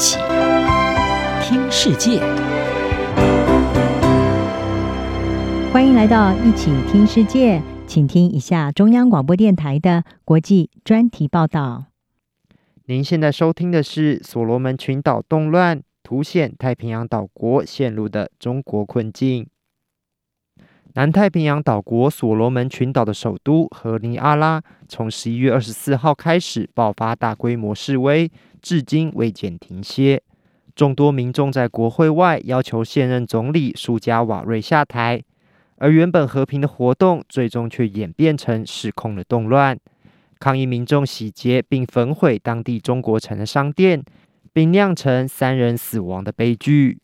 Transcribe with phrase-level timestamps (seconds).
[0.00, 0.16] 起
[1.42, 2.20] 听世界，
[5.70, 11.84] 欢迎来到一起听世界，请听一下中央广播电台的国际专题报道。
[12.86, 19.46] 您现在收听的是所罗门群岛动乱，凸显太平洋岛国陷入的中国困境。
[20.94, 28.28] 南太平洋岛国所罗门群岛的首都和尼阿拉，从十一月二十四号开始爆发大规模示威，
[28.60, 30.20] 至今未见停歇。
[30.74, 35.22] 众多民众在国会外要求现任总理苏加瓦瑞下台，
[35.76, 39.78] 而原本和平的活动，最终却演变成失控的动乱。
[40.40, 44.02] 抗议民众洗劫并焚毁当地中国城的商店，
[44.52, 46.98] 并酿成三人死亡的悲剧。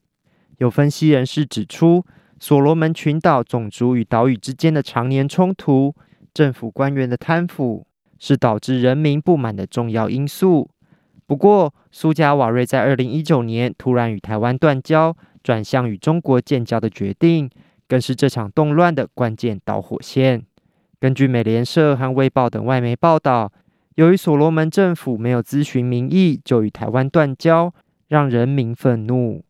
[0.59, 2.05] 有分析人士指出，
[2.39, 5.95] 所罗门群岛种族与岛屿之间的常年冲突，
[6.35, 7.87] 政府官员的贪腐，
[8.19, 10.71] 是导致人民不满的重要因素。
[11.27, 17.51] 不过，苏加瓦瑞在二零一九年突然与台湾断交，转向与中国建交的决定，
[17.89, 20.45] 更是这场动乱的关键导火线。
[21.01, 23.51] 根据美联社和卫报等外媒报道，
[23.95, 27.73] 由于所罗门政府没有咨询民意就与台湾断交，
[28.09, 29.43] 让人民愤怒。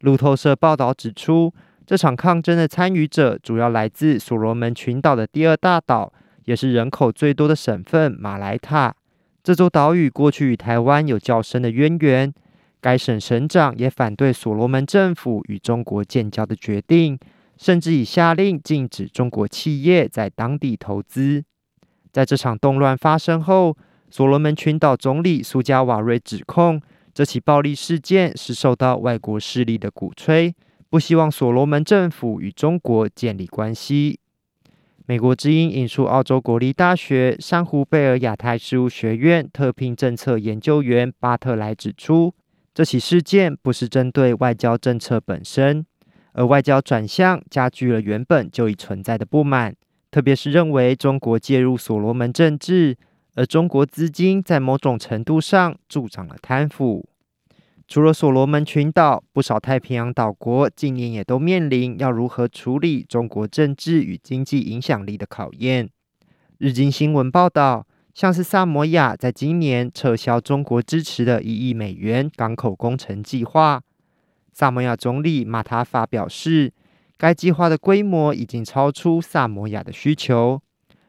[0.00, 1.52] 路透社报道指出，
[1.86, 6.12] 这场抗争的参与者主要来自所罗门群岛的第二大岛，
[6.44, 8.94] 也是人口最多的省份马来塔。
[9.42, 12.32] 这座岛屿过去与台湾有较深的渊源，
[12.80, 17.18] 该省省长也反对所罗门政府与中国建交的决定，
[17.58, 21.44] 甚至已下令禁止中国企业在当地投资。
[22.10, 23.76] 在这场动乱发生后，
[24.10, 26.80] 所罗门群岛总理苏加瓦瑞指控。
[27.20, 30.54] 这起暴力事件是受到外国势力的鼓吹，
[30.88, 34.18] 不希望所罗门政府与中国建立关系。
[35.04, 42.34] 美国之音引述澳洲国立大学珊瑚贝尔亚太事务学院特聘政策研究员巴特莱指出，
[42.72, 45.84] 这起事件不是针对外交政策本身，
[46.32, 49.76] 而外交转向加剧了原本就已存在的不满，
[50.10, 52.96] 特别是认为中国介入所罗门政治。
[53.36, 57.08] 而中国资金在某种程度上助长了贪腐。
[57.90, 65.90] 除了所罗门群岛，不少太平洋岛国近年也都面临要如何处理中国政治与经济影响力的考验。
[66.58, 67.84] 日经新闻报道，
[68.14, 73.82] 像是萨摩亚在今年撤销中国支持的一亿美元港口工程计划。
[74.52, 76.72] 萨摩亚总理马塔法表示，
[77.18, 80.62] 该计划的规模已经超出萨摩亚的需求。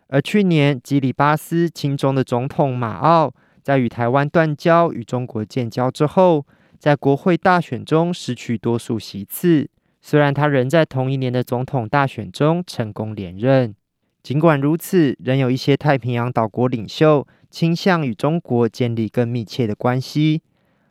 [0.07, 3.31] 而去年，基里巴斯亲中的总统马奥
[3.61, 6.43] 在与台湾断交、与中国建交之后，
[6.81, 9.69] 在国会大选中失去多数席次。
[10.01, 13.75] 虽然他仍在同一年的总统大选中成功连任，
[14.23, 20.41] 尽管如此，仍有一些太平洋岛国领袖倾向与中国建立更密切的关系。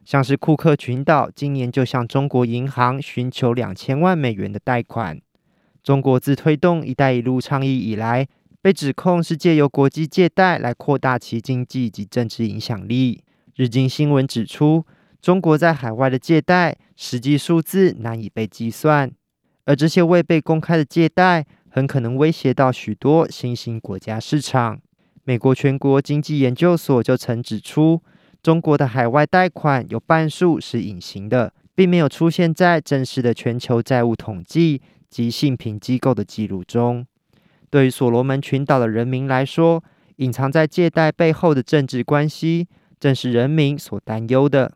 [0.04, 5.20] 像是库克群岛今年就向中国银行寻求两千万美元的贷款。
[5.82, 8.28] 中国自推动“一带一路”倡议以来，
[8.62, 13.24] 被指控是借由国际借贷来扩大其经济及政治影响力。
[13.56, 14.86] 日经新闻指出，
[15.20, 19.10] 中国在海外的借贷实际数字难以被计算，
[19.64, 24.80] 而这些未被公开的借贷很可能威胁到许多新兴国家市场。
[25.24, 28.02] 美国全国经济研究所就曾指出，
[28.42, 37.06] 中国的海外贷款有半数是隐形的，并没有出现在正式的全球债务统计及信评机构的记录中。
[37.68, 39.84] 对于所罗门群岛的人民来说，
[40.16, 42.66] 隐藏在借贷背后的政治关系，
[42.98, 44.72] 正是人民所担忧的。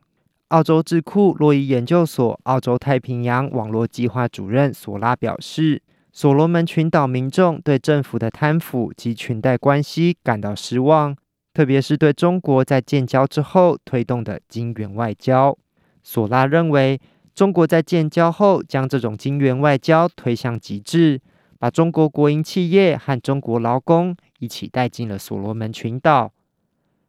[0.48, 5.82] 澳洲智库洛伊研究所澳洲太平洋网络计划主任索拉表示，
[6.12, 11.16] 所罗门群岛民众对政府的贪腐及裙带关系感到失望，
[11.52, 15.56] 特别是对中国在建交之后推动的金援外交。
[16.02, 17.00] 索拉认为，
[17.34, 21.20] 中国在建交后将这种金援外交推向极致。
[21.56, 26.30] 把中国国营企业和中国劳工一起带进了所罗门群岛。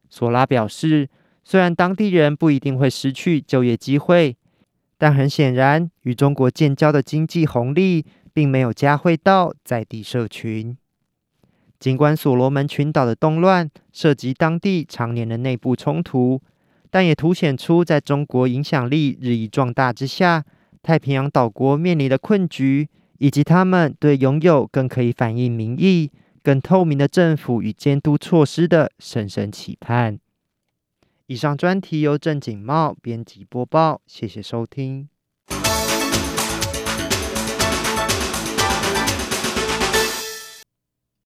[0.10, 1.10] 索拉表示，
[1.46, 4.36] 虽然当地人不一定会失去就业机会，
[4.98, 8.04] 但很显然，与中国建交的经济红利
[8.34, 10.76] 并没有加惠到在地社群。
[11.80, 16.42] 尽管所罗门群岛的动乱涉及当地常年的内部冲突，
[16.90, 20.44] 但也凸显出在中国影响力日益壮大之下，
[20.82, 22.90] 太平洋岛国面临的困局。
[23.18, 26.12] 以及他们对拥有更可以反映民意、
[26.44, 30.20] 更透明的政府与监督措施的深深期盼。
[31.28, 35.10] 以上专题由正经茂编辑播报，谢谢收听。